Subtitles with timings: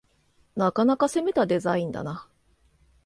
[0.55, 2.27] なかなか攻めたデザインだな